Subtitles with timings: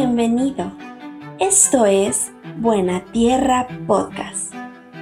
[0.00, 0.70] Bienvenido.
[1.40, 4.54] Esto es Buena Tierra Podcast.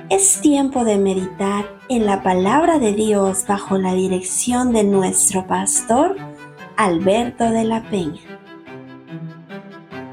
[0.09, 6.17] Es tiempo de meditar en la palabra de Dios bajo la dirección de nuestro pastor
[6.79, 8.23] Alberto de la Peña.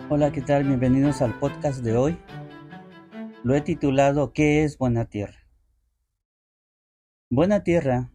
[0.09, 0.66] Hola, ¿qué tal?
[0.66, 2.18] Bienvenidos al podcast de hoy.
[3.41, 5.47] Lo he titulado ¿Qué es Buena Tierra?
[7.29, 8.12] Buena Tierra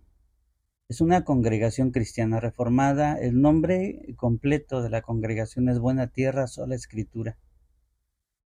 [0.88, 3.18] es una congregación cristiana reformada.
[3.18, 7.36] El nombre completo de la congregación es Buena Tierra, Sola Escritura.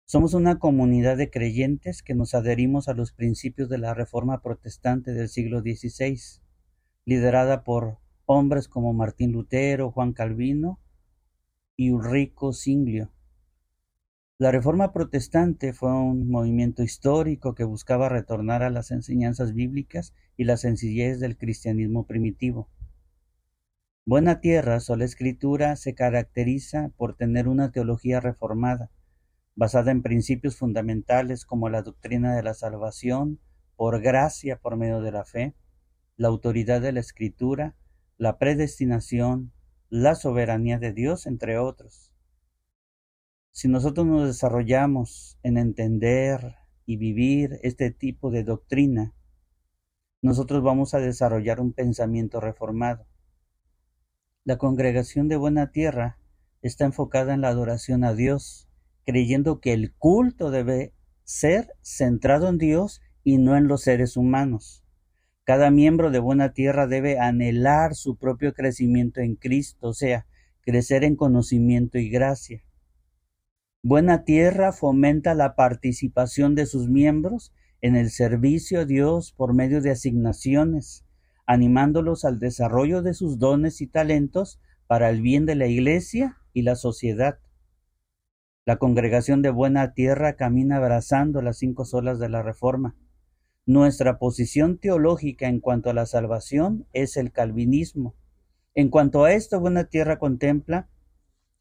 [0.05, 5.13] Somos una comunidad de creyentes que nos adherimos a los principios de la Reforma Protestante
[5.13, 6.19] del siglo XVI,
[7.05, 10.81] liderada por hombres como Martín Lutero, Juan Calvino
[11.77, 13.14] y Ulrico Singlio.
[14.45, 20.45] La Reforma Protestante fue un movimiento histórico que buscaba retornar a las enseñanzas bíblicas y
[20.45, 22.69] la sencillez del cristianismo primitivo.
[24.05, 28.91] Buena Tierra, sola escritura, se caracteriza por tener una teología reformada,
[29.55, 33.41] basada en principios fundamentales como la doctrina de la salvación,
[33.77, 35.55] por gracia por medio de la fe,
[36.19, 37.77] la autoridad de la escritura,
[38.19, 39.55] la predestinación,
[39.89, 42.14] la soberanía de Dios, entre otros.
[43.57, 49.15] Si nosotros nos desarrollamos en entender y vivir este tipo de doctrina,
[50.21, 53.07] nosotros vamos a desarrollar un pensamiento reformado.
[54.43, 56.19] La congregación de Buena Tierra
[56.63, 58.69] está enfocada en la adoración a Dios,
[59.07, 64.83] creyendo que el culto debe ser centrado en Dios y no en los seres humanos.
[65.45, 70.27] Cada miembro de Buena Tierra debe anhelar su propio crecimiento en Cristo, o sea,
[70.63, 72.65] crecer en conocimiento y gracia.
[73.87, 79.83] Buena Tierra fomenta la participación de sus miembros en el servicio a Dios por medio
[79.83, 81.05] de asignaciones,
[81.45, 86.63] animándolos al desarrollo de sus dones y talentos para el bien de la Iglesia y
[86.63, 87.41] la sociedad.
[88.65, 92.97] La congregación de Buena Tierra camina abrazando las cinco solas de la Reforma.
[93.67, 98.15] Nuestra posición teológica en cuanto a la salvación es el calvinismo.
[98.75, 100.89] En cuanto a esto, Buena Tierra contempla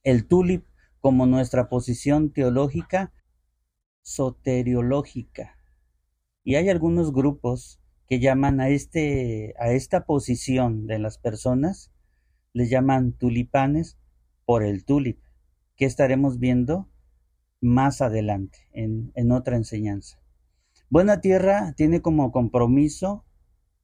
[0.03, 0.63] el tulip
[1.03, 3.11] como nuestra posición teológica
[4.03, 5.57] soteriológica.
[6.45, 11.91] Y hay algunos grupos que llaman a, este, a esta posición de las personas,
[12.53, 13.97] les llaman tulipanes
[14.45, 15.19] por el tulip,
[15.75, 16.89] que estaremos viendo
[17.59, 20.21] más adelante en, en otra enseñanza.
[20.89, 23.25] Buena Tierra tiene como compromiso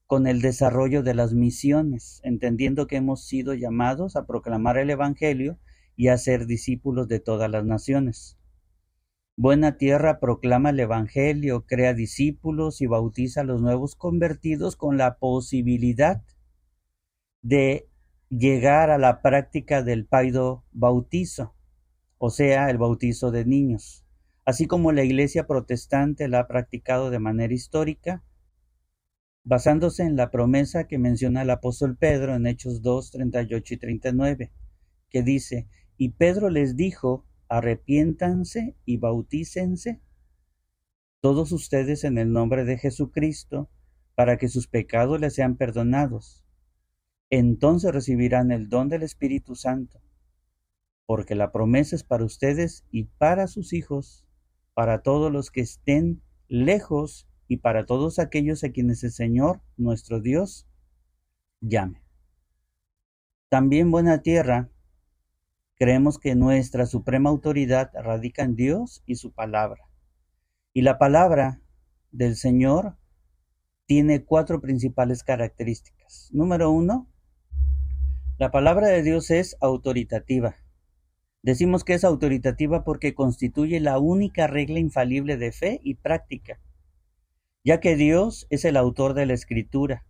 [0.07, 5.59] con el desarrollo de las misiones, entendiendo que hemos sido llamados a proclamar el Evangelio
[6.00, 8.38] y a ser discípulos de todas las naciones.
[9.36, 15.18] Buena Tierra proclama el Evangelio, crea discípulos y bautiza a los nuevos convertidos con la
[15.18, 16.24] posibilidad
[17.42, 17.90] de
[18.30, 21.54] llegar a la práctica del paido bautizo,
[22.18, 24.06] o sea, el bautizo de niños.
[24.46, 28.24] Así como la Iglesia protestante la ha practicado de manera histórica,
[29.44, 34.54] basándose en la promesa que menciona el apóstol Pedro en Hechos 2, 38 y 39,
[35.10, 35.68] que dice,
[36.00, 40.02] y Pedro les dijo, arrepiéntanse y bautícense
[41.20, 43.70] todos ustedes en el nombre de Jesucristo,
[44.16, 46.46] para que sus pecados les sean perdonados.
[47.30, 50.02] Entonces recibirán el don del Espíritu Santo,
[51.06, 54.26] porque la promesa es para ustedes y para sus hijos,
[54.74, 60.22] para todos los que estén lejos y para todos aquellos a quienes el Señor, nuestro
[60.22, 60.66] Dios,
[61.60, 62.02] llame.
[63.50, 64.70] También buena tierra
[65.80, 69.82] Creemos que nuestra suprema autoridad radica en Dios y su palabra.
[70.74, 71.62] Y la palabra
[72.12, 72.98] del Señor
[73.86, 76.30] tiene cuatro principales características.
[76.34, 77.08] Número uno,
[78.38, 80.58] la palabra de Dios es autoritativa.
[81.44, 86.60] Decimos que es autoritativa porque constituye la única regla infalible de fe y práctica,
[87.64, 90.06] ya que Dios es el autor de la escritura.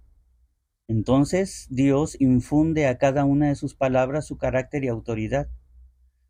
[0.87, 5.47] Entonces Dios infunde a cada una de sus palabras su carácter y autoridad.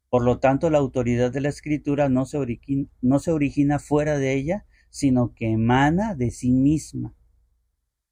[0.10, 5.36] Por lo tanto, la autoridad de la escritura no se, origina, fuera de ella, sino
[5.36, 7.16] que emana de sí misma.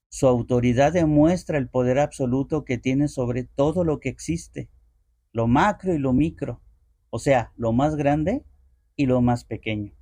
[0.10, 4.70] Su autoridad demuestra el poder absoluto que tiene sobre todo lo que existe,
[5.34, 6.62] lo macro y lo micro,
[7.10, 8.46] o sea, lo más grande
[8.96, 9.94] y lo más pequeño.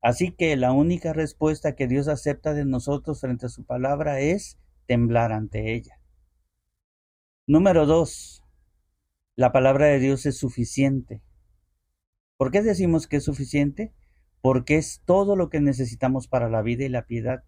[0.00, 4.58] Así que la única respuesta que Dios acepta de nosotros frente a su palabra es
[4.86, 6.00] temblar ante ella.
[7.46, 8.41] Número dos,
[9.34, 11.22] la palabra de Dios es suficiente.
[12.36, 13.94] ¿Por qué decimos que es suficiente?
[14.42, 17.44] Porque es todo lo que necesitamos para la vida y la piedad.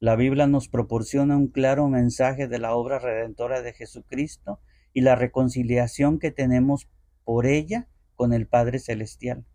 [0.00, 4.60] La Biblia nos proporciona un claro mensaje de la obra redentora de Jesucristo
[4.92, 6.90] y la reconciliación que tenemos
[7.24, 9.46] por ella con el Padre Celestial.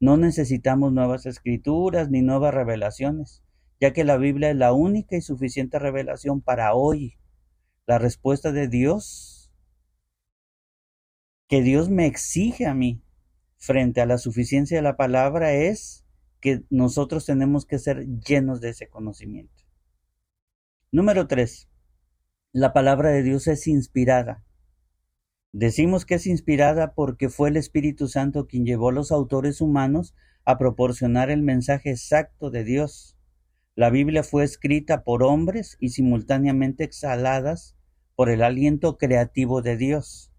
[0.00, 3.44] No necesitamos nuevas escrituras ni nuevas revelaciones,
[3.80, 7.16] ya que la Biblia es la única y suficiente revelación para hoy.
[7.86, 9.39] La respuesta de Dios
[11.50, 13.02] que Dios me exige a mí
[13.56, 16.06] frente a la suficiencia de la palabra es
[16.38, 19.64] que nosotros tenemos que ser llenos de ese conocimiento.
[20.92, 21.68] Número tres,
[22.52, 24.44] la palabra de Dios es inspirada.
[25.50, 30.14] Decimos que es inspirada porque fue el Espíritu Santo quien llevó a los autores humanos
[30.44, 33.18] a proporcionar el mensaje exacto de Dios.
[33.74, 37.74] La Biblia fue escrita por hombres y simultáneamente exhaladas
[38.14, 40.29] por el aliento creativo de Dios.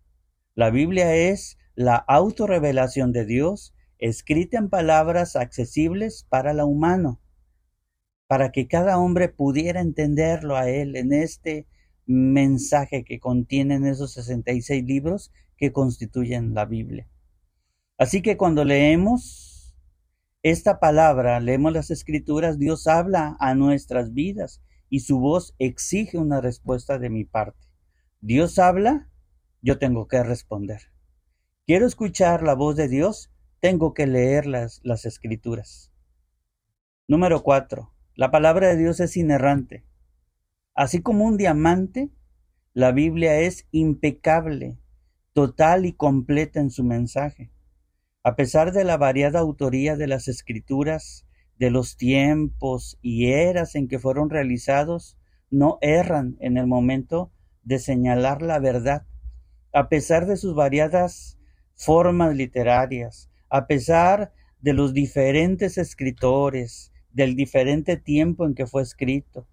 [0.56, 7.22] La Biblia es la autorrevelación de Dios escrita en palabras accesibles para la humano,
[8.28, 11.68] para que cada hombre pudiera entenderlo a él en este
[12.06, 17.08] mensaje que contienen esos 66 libros que constituyen la Biblia.
[17.98, 19.76] Así que cuando leemos
[20.44, 26.42] esta palabra, leemos las escrituras, Dios habla a nuestras vidas y su voz exige una
[26.42, 27.68] respuesta de mi parte.
[28.22, 29.11] Dios habla,
[29.62, 30.92] yo tengo que responder.
[31.66, 35.92] Quiero escuchar la voz de Dios, tengo que leer las, las escrituras.
[37.08, 39.86] Número cuatro, la palabra de Dios es inerrante.
[40.74, 42.10] Así como un diamante,
[42.74, 44.78] la Biblia es impecable,
[45.34, 47.52] total y completa en su mensaje.
[48.24, 51.26] A pesar de la variada autoría de las escrituras,
[51.58, 55.18] de los tiempos y eras en que fueron realizados,
[55.50, 57.32] no erran en el momento
[57.64, 59.06] de señalar la verdad.
[59.74, 61.38] A pesar de sus variadas
[61.76, 69.48] formas literarias, a pesar de los diferentes escritores, del diferente tiempo en que fue escrito.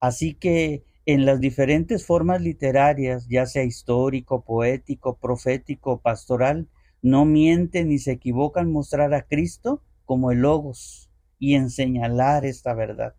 [0.00, 6.68] Así que en las diferentes formas literarias, ya sea histórico, poético, profético, pastoral,
[7.02, 12.74] no mienten ni se equivocan mostrar a Cristo como el Logos y en señalar esta
[12.74, 13.14] verdad.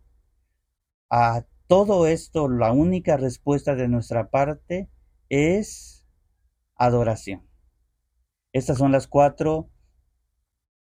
[1.10, 4.88] A todo esto, la única respuesta de nuestra parte
[5.28, 5.93] es
[6.76, 7.46] adoración.
[8.52, 9.70] Estas son las cuatro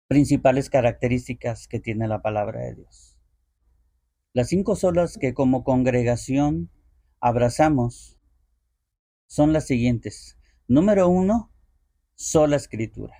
[0.07, 3.17] principales características que tiene la palabra de Dios.
[4.33, 6.69] Las cinco solas que como congregación
[7.19, 8.17] abrazamos
[9.27, 10.37] son las siguientes.
[10.67, 11.51] Número uno,
[12.15, 13.15] sola escritura.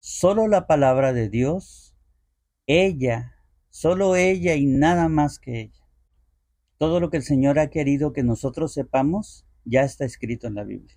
[0.00, 1.94] Solo la palabra de Dios,
[2.66, 3.36] ella,
[3.70, 5.84] solo ella y nada más que ella.
[6.78, 10.64] Todo lo que el Señor ha querido que nosotros sepamos ya está escrito en la
[10.64, 10.96] Biblia.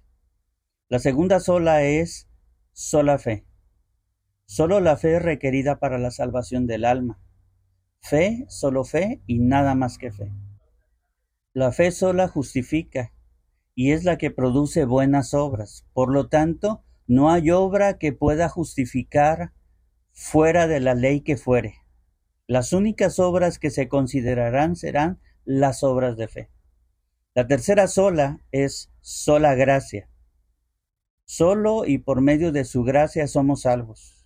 [0.89, 2.27] La segunda sola es
[2.73, 3.45] sola fe.
[4.47, 7.21] Solo la fe es requerida para la salvación del alma.
[8.01, 10.31] Fe, solo fe y nada más que fe.
[11.53, 13.13] La fe sola justifica
[13.75, 15.85] y es la que produce buenas obras.
[15.93, 19.53] Por lo tanto, no hay obra que pueda justificar
[20.11, 21.75] fuera de la ley que fuere.
[22.47, 26.49] Las únicas obras que se considerarán serán las obras de fe.
[27.35, 30.09] La tercera sola es sola gracia.
[31.31, 34.25] Solo y por medio de su gracia somos salvos.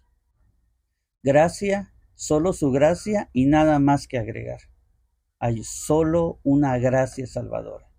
[1.21, 4.61] Gracia, solo su gracia y nada más que agregar.
[5.37, 7.91] Hay solo una gracia salvadora.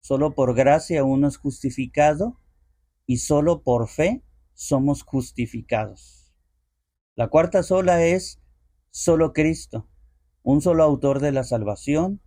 [0.00, 2.40] Solo por gracia uno es justificado
[3.04, 6.34] y solo por fe somos justificados.
[7.14, 8.40] La cuarta sola es
[8.88, 9.86] solo Cristo,
[10.42, 12.22] un solo autor de la salvación,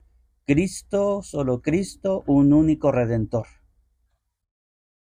[0.45, 3.47] Cristo, solo Cristo, un único redentor.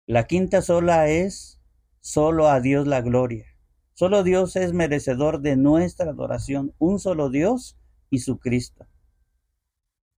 [0.07, 1.63] La quinta sola es
[2.01, 3.47] solo a Dios la gloria.
[3.95, 7.79] Solo Dios es merecedor de nuestra adoración, un solo Dios
[8.11, 8.87] y su Cristo.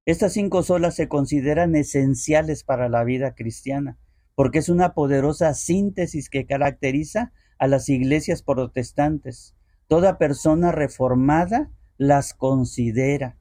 [0.05, 3.97] Estas cinco solas se consideran esenciales para la vida cristiana,
[4.35, 9.55] porque es una poderosa síntesis que caracteriza a las iglesias protestantes.
[9.87, 13.39] Toda persona reformada las considera,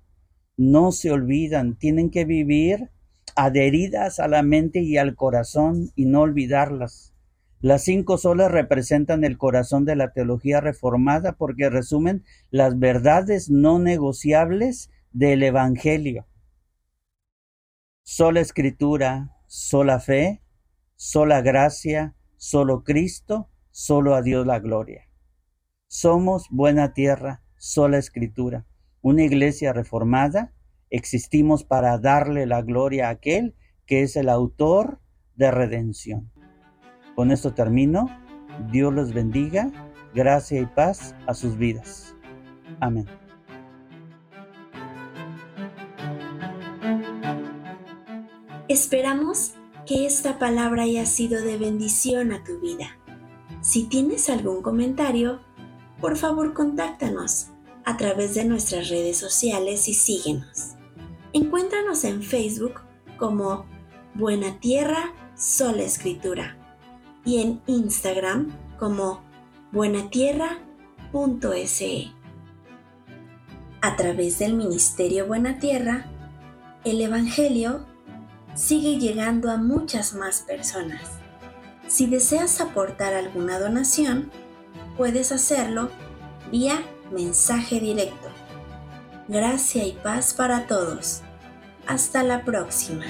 [0.57, 2.91] no se olvidan, tienen que vivir
[3.35, 7.13] adheridas a la mente y al corazón y no olvidarlas.
[7.59, 13.79] Las cinco solas representan el corazón de la teología reformada porque resumen las verdades no
[13.79, 16.27] negociables del Evangelio.
[18.03, 20.41] Sola escritura, sola fe,
[20.95, 25.09] sola gracia, solo Cristo, solo a Dios la gloria.
[25.87, 28.65] Somos buena tierra, sola escritura,
[29.01, 30.53] una iglesia reformada,
[30.89, 34.99] existimos para darle la gloria a aquel que es el autor
[35.35, 36.31] de redención.
[37.15, 38.09] Con esto termino.
[38.71, 39.71] Dios los bendiga.
[40.13, 42.15] Gracia y paz a sus vidas.
[42.79, 43.05] Amén.
[48.67, 49.53] Esperamos
[49.85, 52.97] que esta palabra haya sido de bendición a tu vida.
[53.61, 55.41] Si tienes algún comentario,
[56.01, 57.47] por favor contáctanos
[57.83, 60.74] a través de nuestras redes sociales y síguenos.
[61.35, 62.79] Encuéntranos en Facebook
[63.17, 63.65] como
[64.13, 66.55] Buena Tierra Sola Escritura
[67.25, 69.21] y en Instagram como
[69.73, 72.07] buenatierra.se.
[73.81, 76.05] A través del Ministerio Buena Tierra,
[76.85, 77.85] el Evangelio
[78.53, 81.01] sigue llegando a muchas más personas.
[81.89, 84.31] Si deseas aportar alguna donación,
[84.95, 85.89] puedes hacerlo
[86.49, 88.29] vía mensaje directo.
[89.27, 91.23] Gracia y paz para todos.
[91.87, 93.05] Hasta la próxima.